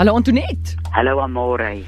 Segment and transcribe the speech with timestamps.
[0.00, 0.78] Hallo Antoinette.
[0.92, 1.82] Hallo Amore.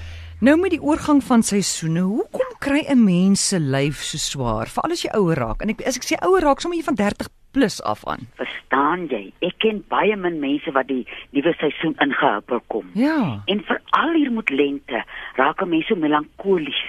[0.45, 4.93] Nou met die oorgang van seisoene, hoekom kry 'n mens se lyf so swaar, veral
[4.93, 5.63] as jy ouer raak?
[5.63, 8.29] En ek as ek sê ouer raak, sommer jy van 30 plus af aan.
[8.37, 9.33] Verstaan jy?
[9.41, 12.91] Ek ken baie min mense wat die nuwe seisoen ingehuppel kom.
[12.93, 13.41] Ja.
[13.47, 15.05] En veral hier met lente
[15.37, 16.85] raak mense so melankolies.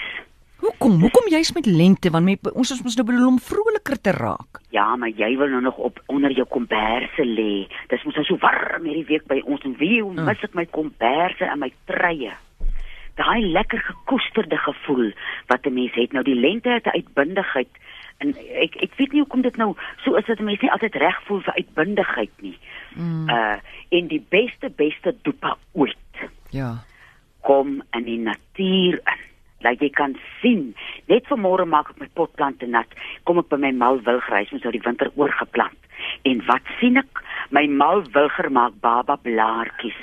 [0.57, 0.99] Hoekom?
[1.01, 2.09] Hoekom juist met lente?
[2.09, 4.61] Want my, ons is mos nou bedoel om vroliker te raak.
[4.69, 7.67] Ja, maar jy wil nou nog op onder jou komberse lê.
[7.91, 10.65] Dis mos nou so warm hierdie week by ons en wie hoe mis ek my
[10.65, 12.31] komberse en my treie.
[13.19, 15.11] Daai lekker gekoesterde gevoel
[15.47, 16.13] wat 'n mens het.
[16.13, 17.69] Nou die lente het 'n uitbundigheid
[18.17, 18.29] en
[18.61, 19.75] ek ek weet nie hoekom dit nou
[20.05, 22.57] so is dat 'n mens nie altyd reg voel vir uitbundigheid nie.
[22.95, 23.29] Mm.
[23.29, 23.57] Uh
[23.89, 25.97] en die beste beste dopa ooit
[26.49, 26.83] Ja.
[27.41, 29.21] kom in die natuur in.
[29.63, 30.71] Laat jy kan sien.
[31.11, 32.89] Net vanmôre maak ek my potplante nat.
[33.27, 35.79] Kom ek by my malwilgrys, ons het die winter oorgeplant.
[36.27, 37.23] En wat sien ek?
[37.55, 39.99] My malwilger maak baba blaartjies.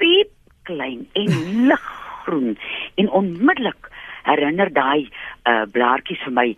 [0.00, 0.34] Piep
[0.68, 1.32] klein en
[1.70, 2.54] liggroen.
[3.00, 3.90] En onmiddellik
[4.28, 5.08] herinner daai
[5.48, 6.48] uh, blaartjies vir my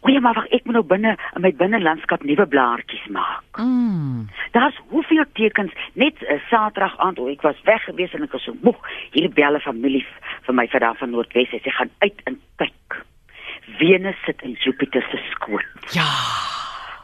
[0.00, 3.60] O ja, maar wag, ek moet nou binne in my binnelandskap nuwe blaartjies maak.
[3.60, 4.30] Mm.
[4.56, 8.32] Daar's hoeveel tekens net 'n uh, Saterdag aand, o, ek was weg gewees en ek
[8.32, 8.80] was so moeg.
[9.12, 10.06] Hierdie belle familie
[10.46, 13.04] vir my vir daar van Noordwes, sy gaan uit en kyk.
[13.78, 15.92] Venus sit in Jupiter se skoot.
[15.92, 16.08] Ja.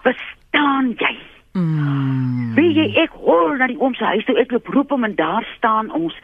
[0.02, 1.35] Verstaan jy?
[1.56, 2.52] Mm.
[2.54, 5.14] Wie jy ek hoor na die oom se huis toe ek loop roep hom en
[5.16, 6.14] daar staan ons.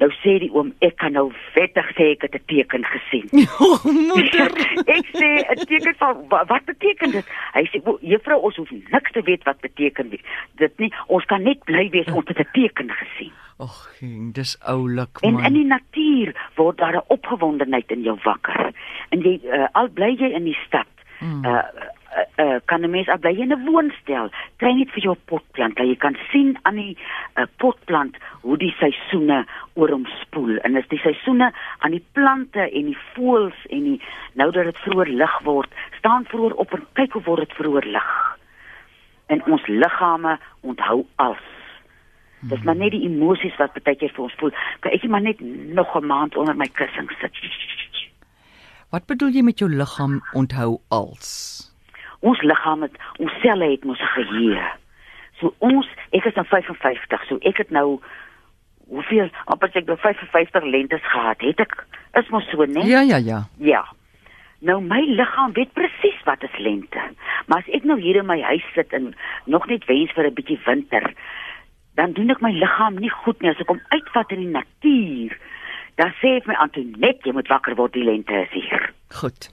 [0.00, 3.28] Nou sê die oom, ek kan nou wettig sê ek het 'n teken gesien.
[3.60, 4.48] Oh, moeder.
[4.96, 7.26] ek sê 'n teken van wa- wat beteken dit?
[7.54, 10.20] Hy sê "O, juffrou ons hoef niks te weet wat beteken dit.
[10.56, 13.32] Dit nie, ons kan net bly wees ons het 'n teken gesien.
[13.58, 15.44] Ag, ging, dis oulik En man.
[15.44, 18.72] in die natuur word daar 'n opgewondenheid in jou wakker.
[19.10, 20.86] En jy uh, al bly jy in die stad,
[21.20, 21.44] Mm.
[21.44, 21.62] uh,
[22.16, 25.86] uh, uh, kan 'n mens bly in 'n woonstel, kry net vir jou potplant, dat
[25.86, 26.96] jy kan sien aan die
[27.34, 30.56] uh, potplant hoe die seisoene oor hom spoel.
[30.56, 34.00] En as die seisoene aan die plante en die voëls en die
[34.32, 37.86] nou dat dit vroeër lig word, staan vroeër op en kyk hoe word dit vroeër
[37.86, 38.10] lig.
[39.26, 41.44] En ons liggame onthou alles.
[42.40, 44.52] Dis maar net die emosies wat baie keer vir ons voel.
[44.80, 45.40] Kan ek maar net
[45.74, 47.34] nog 'n maand onder my kussing sit?
[48.90, 51.67] Wat bedoel jy met jou liggaam onthou als?
[52.20, 54.64] Ons liggaam het ons selle het mos geheue.
[55.38, 58.00] So ons, ek is nou 55, so ek het nou
[58.88, 61.44] hoeveel amper sê ek nou 55 lentes gehad.
[61.44, 61.76] Het ek
[62.18, 62.86] is mos so, né?
[62.88, 63.44] Ja, ja, ja.
[63.62, 63.84] Ja.
[64.66, 67.02] Nou my liggaam weet presies wat is lente.
[67.46, 69.12] Maar as ek nou hier in my huis sit en
[69.46, 71.12] nog net wens vir 'n bietjie winter,
[71.94, 75.38] dan doen ek my liggaam nie goed nie as ek hom uitvat in die natuur.
[75.94, 78.92] Dan sê ek my Antoinette, jy moet wakker word, die lente is hier.
[79.20, 79.50] Goed.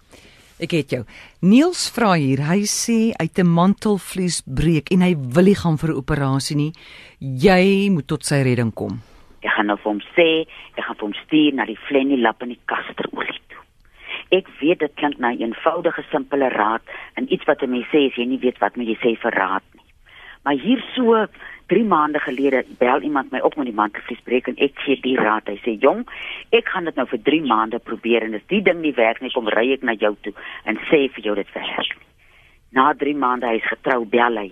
[0.56, 1.02] Ek het jou.
[1.44, 5.90] Niels vra hier, hy sê het 'n mantelvlies breek en hy wil nie gaan vir
[5.92, 6.72] 'n operasie nie.
[7.20, 9.02] Jy moet tot sy redding kom.
[9.44, 12.42] Ek gaan nou vir hom sê, ek gaan vir hom stuur na die Flenny lap
[12.42, 13.64] in die kasterolie toe.
[14.32, 16.82] Ek weet dit klink na 'n eenvoudige simpele raad
[17.16, 19.32] en iets wat 'n mens sê as jy nie weet wat moet jy sê vir
[19.32, 19.84] raad nie.
[20.44, 21.28] Maar hier so
[21.68, 25.18] 3 maande gelede bel iemand my op met die mantelvlies breek en ek gee die
[25.18, 25.48] raad.
[25.50, 26.06] Hy sê: "Jong,
[26.52, 29.32] ek gaan dit nou vir 3 maande probeer en as die ding nie werk nie,
[29.32, 30.34] kom ry ek na jou toe
[30.66, 31.98] en sê vir jou dit werk."
[32.72, 34.52] Na 3 maande hy is getrou bel hy.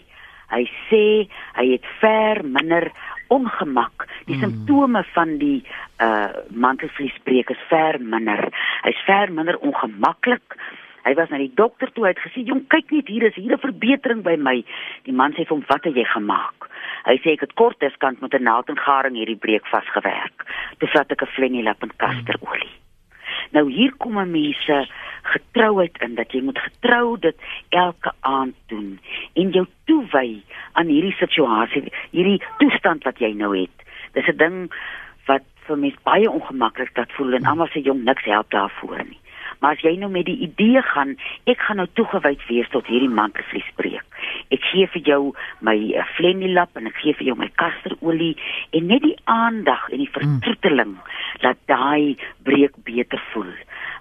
[0.50, 2.92] Hy sê hy het ver minder
[3.28, 4.08] ongemak.
[4.26, 4.42] Die mm.
[4.42, 5.64] simptome van die
[6.02, 8.50] uh mantelvliesbreek is ver minder.
[8.84, 10.58] Hy's ver minder ongemaklik.
[11.04, 13.54] Hy was na die dokter toe hy het gesê, "Jong, kyk net hier is hier
[13.54, 14.64] 'n verbetering by my."
[15.06, 16.63] Die man sê vir hom, "Wat het jy gemaak?"
[17.06, 20.46] Hy sê ek het kort diskant met 'n naald en garing hierdie breek vasgewerk.
[20.80, 22.76] Toe vat ek 'n flenilap en kasterolie.
[23.52, 24.88] Nou hier kom 'n mense
[25.24, 27.36] getrouheid in dat jy moet getrou dit
[27.70, 29.00] elke aand doen
[29.34, 30.42] en jou toewy
[30.74, 33.78] aan hierdie situasie, hierdie toestand wat jy nou het.
[34.14, 34.74] Dis 'n ding
[35.26, 39.20] wat vir mense baie ongemaklik laat voel en almal sê jong niks help daarvoor nie.
[39.60, 43.10] Maar as jy nou met die idee gaan, ek gaan nou toegewyd wees tot hierdie
[43.10, 44.03] mantelvliesbreek.
[44.54, 45.22] Ek gee vir jou
[45.66, 48.36] my uh, flenilap en ek gee vir jou my kasterolie
[48.78, 50.98] en net die aandag en die vertroeteling
[51.42, 53.52] laat daai breek beter voel.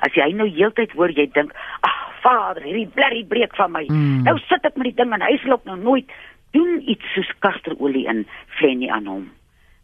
[0.03, 3.85] As jy nou heeltyd hoor jy dink, "Ag, Vader, hierdie blerrie breek van my.
[3.91, 4.23] Mm.
[4.27, 6.11] Nou sit ek met die ding en hy slok nou nooit
[6.57, 8.27] doen iets soos kasterolie in
[8.59, 9.31] flennie aan hom.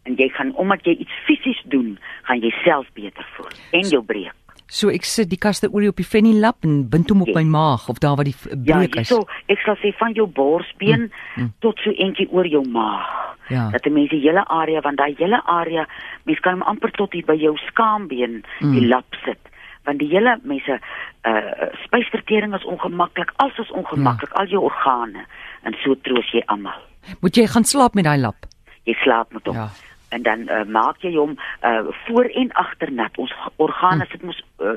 [0.08, 1.96] En jy gaan omdat jy iets fisies doen,
[2.28, 4.36] gaan jy self beter voel en jou breek.
[4.70, 7.38] So ek sit die kasteolie op die fenilap en bind hom op Ja.
[7.40, 9.08] my maag of daar waar die v- Ja, breek is.
[9.08, 11.52] so ek sal sê van jou borsbeen Mm, mm.
[11.60, 13.36] tot so eentjie oor jou maag.
[13.48, 13.70] Ja.
[13.70, 15.86] Dat die mense die hele area want daai hele area,
[16.26, 18.88] mens kan hom amper tot hier by jou skaambeen die Mm.
[18.88, 19.38] lap sit.
[19.86, 20.80] Want die hele mense
[21.24, 25.24] uh spysvertering is ongemaklik, alles is ongemaklik, al jou organe
[25.64, 26.76] en so troos jy almal.
[27.22, 28.36] Moet jy gaan slaap met daai lap?
[28.84, 29.54] Jy slaap met hom.
[29.54, 29.68] Ja.
[30.08, 33.18] En dan uh, maak jy hom uh, voor en agter nat.
[33.18, 34.76] Ons organe sit mos uh,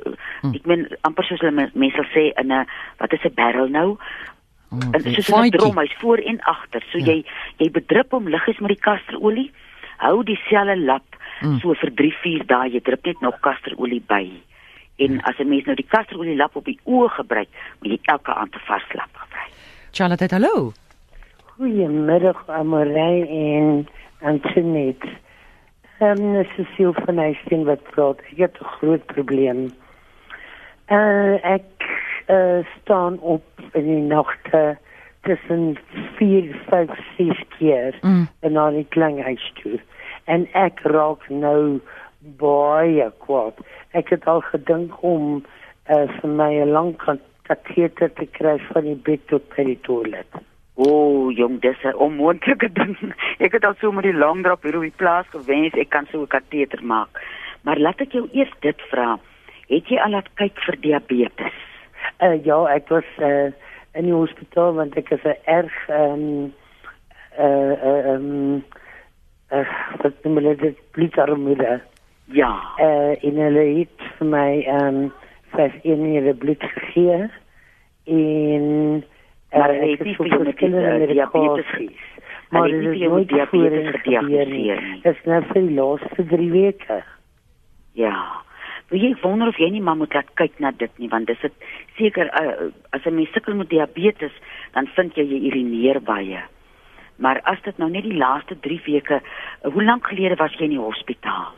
[0.54, 2.66] ek meen amper soos hulle mense sal sê in 'n
[2.98, 3.98] wat is 'n barrel nou?
[4.72, 6.84] Oh, En soos 'n drom, hy's voor en agter.
[6.92, 7.26] So jy
[7.58, 9.52] jy bedrup hom liggies met die kasterolie.
[9.98, 11.04] Hou die selle lap
[11.42, 11.58] Mm.
[11.60, 12.70] so vir 3-4 dae.
[12.70, 14.30] Jy drup net nog kasterolie by.
[15.02, 17.50] En as 'n mens nou die kasterolie lap op die oë gebruik,
[17.80, 19.52] moet jy elke aand 'n vars lap gebruik.
[19.92, 20.74] Charlotte, hallo.
[21.58, 23.88] Goedemiddag Amorey en
[24.22, 25.08] Antoinette.
[26.00, 28.20] Ehm um, Cecile van Eysteen wat praat.
[28.32, 29.70] Ek het 'n groot probleem.
[30.90, 31.86] Uh, ek
[32.28, 34.78] uh, staan op in die nagte
[35.22, 35.78] tussen
[36.18, 38.28] 4, 5, 6 keer Mm.
[38.40, 39.80] en na die klanghuis toe.
[40.24, 41.80] En ek raak nou
[42.20, 43.54] baie kwaad.
[43.92, 45.46] Ek het al gedink om
[45.90, 46.96] uh, vir my 'n lang
[47.42, 50.28] kateter te kry van die bed tot by die toilet.
[50.82, 52.98] O, oh, jong, dis 'n onmoontlike ding.
[53.38, 56.22] Ek het al so met die langdrap hier op die plaas gewens ek kan so
[56.22, 57.22] 'n kateter maak.
[57.62, 59.20] Maar laat ek jou eers dit vra.
[59.70, 61.58] Het jy al laat kyk vir diabetes?
[62.18, 63.54] Uh, ja, ek was uh,
[63.94, 66.50] in die hospitaal want ek is 'n erg ehm
[67.38, 68.62] eh uh, ehm
[69.54, 69.70] uh,
[70.02, 71.82] wat noem hulle dit bloedarmoede.
[72.26, 72.52] Ja.
[72.78, 75.12] Eh in hulle het vir my ehm
[75.54, 77.30] vyf eenhede bloed gegee
[78.06, 79.04] en
[79.52, 81.72] Maar ek het nie met verskillende eh, diabetes.
[81.72, 81.90] Hulle
[82.50, 85.02] Maar het nie met diabetes gediagnoseer nie.
[85.02, 87.04] Dit is nou vir die laaste 3 weke.
[88.00, 88.16] Ja.
[88.92, 91.40] Wil jy wonder of jy nie maar moet laat kyk na dit nie want dis
[91.44, 91.70] dit
[92.00, 94.36] seker uh, as 'n mens sukkel met diabetes
[94.74, 96.44] dan vind jy jy urineer baie.
[97.16, 100.64] Maar as dit nou net die laaste 3 weke, uh, hoe lank gelede was jy
[100.64, 101.52] in die hospitaal?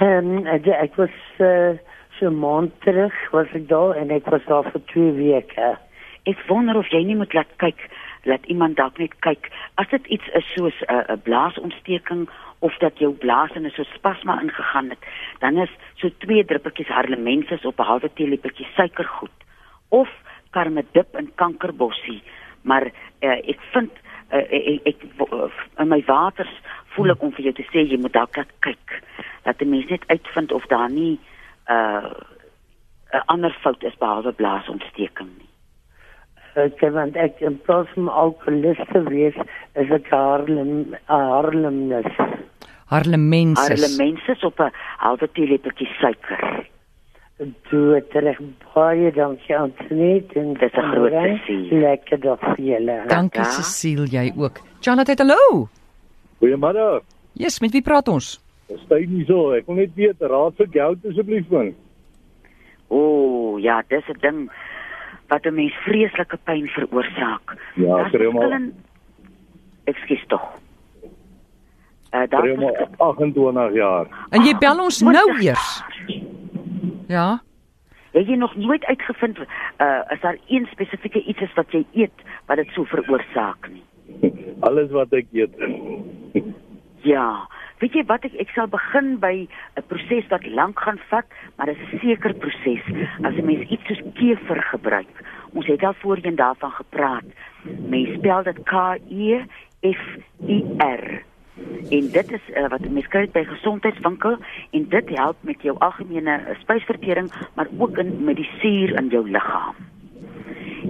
[0.00, 1.76] En ek, ek was uh,
[2.18, 5.76] so 'n maand terug was ek daar en ek was daar vir 2 weke.
[6.24, 7.80] Ek wonder of jy nie moet laat kyk,
[8.24, 9.50] laat iemand dalk net kyk
[9.80, 12.28] as dit iets is soos 'n uh, blaasontsteking
[12.64, 15.02] of dat jou blaas in 'n so spasma ingegaan het,
[15.40, 19.38] dan is so twee druppeltjies harlemensis op 'n halwe teelepeltjie suikergoed
[19.88, 20.08] of
[20.50, 22.22] karmedip in kankerbossie.
[22.62, 22.84] Maar
[23.20, 23.92] uh, ek vind
[24.32, 25.00] uh, ek, ek
[25.78, 26.54] in my waters
[26.94, 29.02] voel ek om vir jou te sê jy moet dalk laat kyk.
[29.42, 31.18] Dat 'n mens net uitvind of daar nie
[31.68, 32.10] 'n uh,
[33.12, 35.53] 'n ander fout is behalwe blaasontsteking nie.
[36.54, 39.34] Ek want ek in plaas van alkoholist te wees,
[39.74, 42.06] is ek Harlem Harlemnes.
[42.92, 43.72] Harlemensis.
[43.72, 44.70] Harlemensis op 'n
[45.02, 46.66] halwe teelepeltjie suiker.
[47.70, 48.38] Doe terug
[48.74, 51.80] baie dankie Antoinette en Dis 'n groot plesier.
[51.80, 53.04] Lekker dag vir julle.
[53.08, 53.50] Dankie Ja.
[53.50, 54.60] Cecile, jy ook.
[54.80, 55.68] Charlotte, hallo.
[56.38, 57.02] Goeiemiddag.
[57.32, 58.40] Yes, met wie praat ons?
[58.84, 59.50] Stay nie so.
[59.50, 61.74] Ek wil net weet, raad vir geld asseblief man.
[62.88, 64.50] O, oh, ja, dis 'n ding
[65.28, 67.56] wat 'n mens vreeslike pyn veroorsaak.
[67.74, 68.74] Ja, verskillend-
[69.84, 70.42] Ekskuus tog.
[72.14, 74.06] Uh daar maar 28 jaar.
[74.30, 75.82] En jy bel ons nou eers.
[77.06, 77.42] Ja.
[78.12, 82.12] Het jy nog nooit uitgevind uh is daar een spesifieke iets is wat jy eet
[82.46, 83.82] wat dit so veroorsaak nie?
[84.66, 85.50] Alles wat ek eet.
[87.02, 87.48] Ja.
[87.82, 91.26] Weet jy wat ek ek sal begin by 'n proses wat lank gaan vat,
[91.56, 92.84] maar dit is 'n seker proses.
[93.22, 95.14] As 'n mens iets soos kever gebruik.
[95.52, 97.24] Ons het al voorheen daarvan gepraat.
[97.88, 99.44] Mens spel dit K E
[99.82, 100.04] F
[100.48, 101.22] I R.
[101.90, 104.38] En dit is uh, wat mense kry by gesondheidswinkel
[104.70, 109.08] en dit help met jou algemene uh, spysvertering, maar ook in met die suur in
[109.08, 109.93] jou liggaam.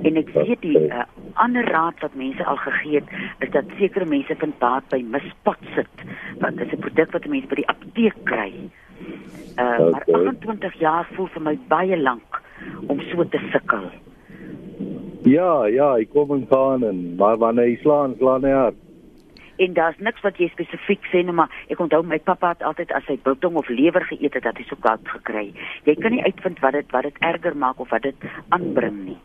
[0.03, 4.05] En ek weet die uh, ander raad wat mense al gegee het, is dat sekere
[4.05, 6.07] mense vind baat by mispot sit.
[6.41, 8.53] Want dit is 'n produk wat mense by die apteek kry.
[9.59, 10.27] Uh, maar Okay.
[10.27, 12.43] 28 jaar voel vir my baie lank
[12.87, 13.91] om so te sukkel.
[15.25, 18.75] Ja, ja, ek kom en gaan en maar wanneer hy slaan, slaan hy hard.
[19.57, 22.91] En daar's niks wat jy spesifiek sê nie, maar ek onthou my pappa het altyd
[22.93, 25.53] as hy biltong of lewer geëet het, dat hy so koud gekry.
[25.87, 29.19] Jy kan nie uitvind wat dit wat dit erger maak of wat dit aanbring nie.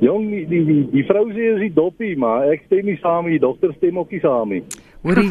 [0.00, 3.26] Jong, die die die, die vrou sê is die doppie, maar ek stem nie saam
[3.26, 4.62] nie, die dogter stem ook nie saam nie.
[5.02, 5.28] Hoorie,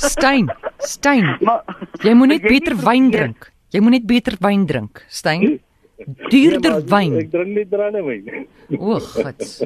[0.00, 0.48] Stein,
[0.82, 1.62] Stein, Maar
[2.04, 3.50] jy moet net beter wyn drink.
[3.74, 5.44] Jy moet net beter wyn drink, Stein.
[5.44, 5.60] Nee,
[6.32, 7.14] Duurder maar wyn.
[7.22, 8.46] Ek drink net brandewyn.
[8.80, 9.60] O, gits.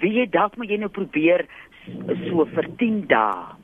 [0.00, 1.46] wie jy dalk moet jy nou probeer
[2.28, 3.56] so vir 10 dae.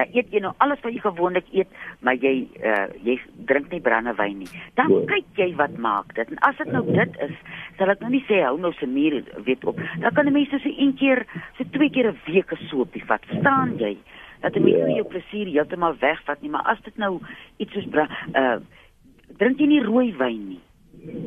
[0.00, 1.68] Dan eet jy nou alles wat jy gewoonlik eet,
[2.00, 3.18] maar jy uh, jy
[3.50, 4.48] drink nie brandewyn nie.
[4.80, 5.00] Dan Ja.
[5.12, 6.30] kyk jy wat maak dit.
[6.32, 7.34] En as dit nou dit is,
[7.76, 9.76] sal ek nou nie sê hou nou se muur weet op.
[10.00, 11.26] Dan kan 'n mens so een keer,
[11.58, 13.20] so twee keer 'n week 'n soopie vat.
[13.26, 13.96] Verstaan jy?
[14.40, 14.86] Dat 'n mens Ja.
[14.86, 17.20] nie jou plesier heeltemal wegvat nie, maar as dit nou
[17.58, 17.86] iets soos
[18.34, 18.56] uh
[19.38, 20.60] drink jy nie rooi wyn nie.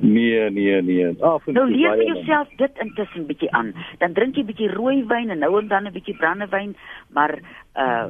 [0.01, 1.08] Nee, nee, nee.
[1.22, 3.74] Af en Nou toe leer baie vir jouself dit intussen bietjie aan.
[3.98, 6.75] Dan drink jy bietjie rooi wyn en nou en dan 'n bietjie brandewyn,
[7.10, 7.39] maar
[7.75, 8.08] uh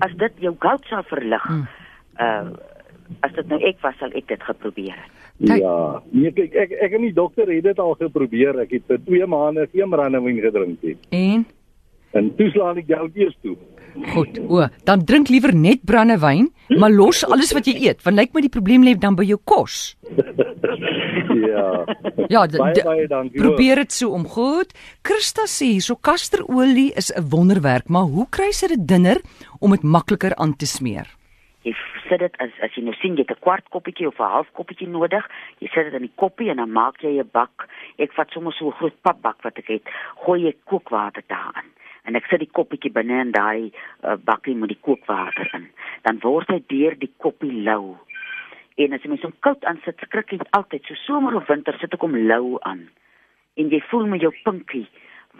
[0.00, 1.66] as dit jou gout sal verlig, Mm.
[2.20, 2.48] uh
[3.22, 5.12] as dit nou ek was sal ek dit geprobeer het.
[5.38, 8.58] Ja, nee kyk ek ek en die dokter het dit al geprobeer.
[8.64, 10.96] Ek het vir 2 maande geen brandewyn gedrink nie.
[11.14, 11.46] En
[12.16, 13.56] En toe slaan die gout eers toe.
[14.12, 18.34] goed, o, dan drink liewer net brandewyn, maar los alles wat jy eet, want lyk
[18.34, 19.96] my die probleem lê dan by jou kos.
[21.36, 21.84] Ja.
[22.32, 23.40] Ja, baie baie dankie.
[23.40, 24.72] Probeer dit so om goed.
[25.04, 29.20] Christa sê hierso kasterolie is 'n wonderwerk, maar hoe kry sy dit dunner
[29.60, 31.06] om dit makliker aan te smeer?
[31.62, 31.74] Jy
[32.08, 34.48] sit dit as as jy nou sien jy het 'n kwart koppietjie of 'n half
[34.52, 35.24] koppietjie nodig,
[35.58, 37.68] jy sit dit in die koppie en dan maak jy 'n bak.
[37.98, 39.82] Ek vat sommer so 'n groot papbak wat ek het,
[40.24, 41.68] gooi ek kookwater daarin.
[42.06, 45.66] En ek sit die koppietjie binne in daai uh, bakkie met die kookwater in.
[46.06, 47.96] Dan word hy deur die koppie lou.
[48.76, 50.84] En as jy mens hom koud aansit, skrik jy altyd.
[50.86, 52.86] So somer of winter sit ek hom lou aan.
[53.56, 54.86] En jy voel met jou pinkie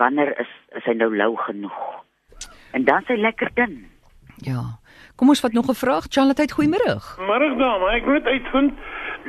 [0.00, 1.84] wanneer is is hy nou lou genoeg.
[2.76, 3.78] En dan is hy lekker dun.
[4.44, 4.76] Ja.
[5.16, 6.04] Kom ons vat nog 'n vraag.
[6.10, 6.96] Charlotte, goeiemôre.
[7.30, 8.74] Middag dame, ek moet uitvind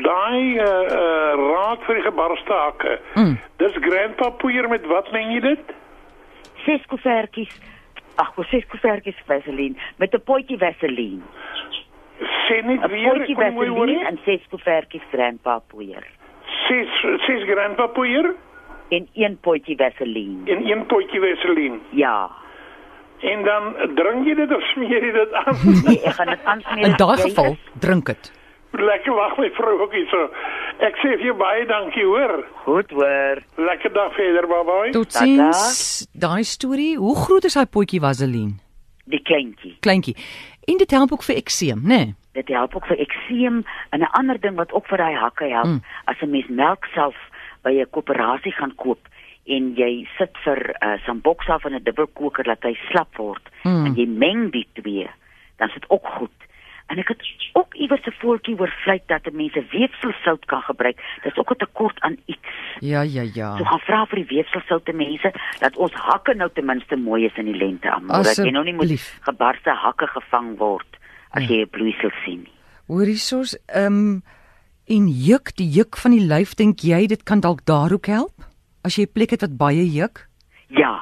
[0.03, 2.99] daai uh, uh, raad vir die gebarste hakke.
[3.15, 3.37] Mm.
[3.57, 5.73] Dis grandpa poeier met wat meng jy dit?
[6.67, 7.53] Ses koevertjies.
[8.17, 11.21] Ag, wat ses koevertjies vaseline met 'n potjie vaseline.
[12.47, 13.77] Sê net 'n weer, Potjie kon mooi hoor.
[13.87, 16.03] vaseline en ses koevertjies grandpa poeier.
[16.67, 16.87] Ses
[17.25, 18.33] ses grandpa poeier
[18.89, 20.45] En een potjie vaseline.
[20.51, 21.79] en een potjie vaseline.
[21.91, 22.29] Ja.
[23.21, 25.55] En dan drink jy dit of smeer jy dit aan?
[25.85, 26.85] Nee, ek gaan dit aansmeer.
[26.85, 28.31] In daai geval, drink dit.
[28.71, 30.29] Lekker wag my vrou ook hier so.
[30.77, 32.43] Ek sê vir jou baie dankie hoor.
[32.65, 33.39] Goed hoor.
[33.57, 34.91] Lekker dag verder, bye.
[34.93, 36.05] Totsiens.
[36.13, 38.59] Daai storie, hoe groot is daai potjie vaseline?
[39.09, 39.77] Die kleintjie.
[39.81, 40.13] Kleintjie.
[40.67, 41.97] En dit help ook vir ekseem, né?
[42.05, 42.15] Nee?
[42.37, 45.65] Dit help ook vir ekseem en 'n ander ding wat ook vir daai hakke help.
[45.65, 45.81] Mm.
[46.05, 47.15] As 'n mens melkself
[47.63, 48.99] by 'n koöperasie gaan koop
[49.47, 53.85] en jy sit vir uh, sambokself in 'n dubbelkoker dat hy slap word Mm.
[53.85, 55.09] en jy meng die twee,
[55.57, 56.37] dan is dit ook goed.
[56.87, 57.21] En ek het
[57.53, 60.97] ook iewers 'n voeltjie oor vlei dat 'n mens 'n weefselsout kan gebruik.
[61.23, 62.47] Dis ook 'n tekort aan iets.
[62.79, 63.57] Ja, ja, ja.
[63.57, 67.35] So gaan vra vir die weefselsoute mense dat ons hakke nou ten minste mooi is
[67.37, 68.23] in die lente almal.
[68.23, 70.97] Dat jy nou nie moet gebarste hakke gevang word
[71.31, 71.49] as Ja.
[71.55, 72.51] jy 'n bloeisel sien nie.
[72.87, 74.23] Hoor hiersoos, ehm um,
[74.87, 78.33] en juk, die juk van die lyf, dink jy dit kan dalk daar ook help?
[78.83, 80.27] As jy 'n plek het wat baie juk?
[80.69, 81.01] Ja,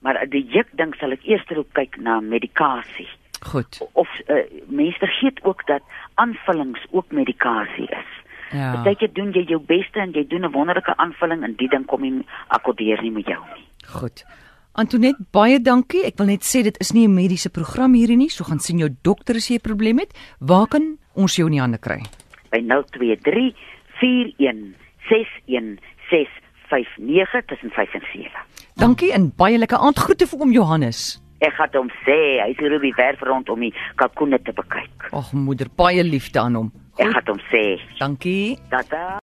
[0.00, 3.08] maar die juk ding sal ek eers erop kyk na medikasie.
[3.40, 3.80] Goed.
[3.92, 5.82] Of uh, mense vergeet ook dat
[6.14, 8.10] aanvullings ook medikasie is.
[8.50, 8.72] Ja.
[8.72, 12.00] Partykeer doen jy jou beste en jy doen 'n wonderlike aanvulling en die ding kom
[12.00, 13.64] nie akkordeer nie met jou nie.
[13.86, 14.24] Goed.
[14.72, 16.04] Antoinette, baie dankie.
[16.04, 18.78] Ek wil net sê dit is nie 'n mediese program hierdie nie, so gaan sien
[18.78, 20.12] jou dokter as jy 'n probleem het.
[20.38, 22.02] Waar kan ons jou in die hande kry?
[22.50, 23.54] By 023
[24.00, 24.74] 41
[25.08, 28.30] 61 659 tussen 5 en 7.
[28.74, 29.98] Dankie en baie lekker aand.
[29.98, 31.25] Groete vir oom Johannes.
[31.44, 35.10] Ek gaan hom sê, hy is die werf rond om die kalkoene te bekyk.
[35.12, 36.72] Ag moeder, baie liefde aan hom.
[36.96, 38.56] Ek gaan hom sê, Dankie.
[38.70, 39.18] tata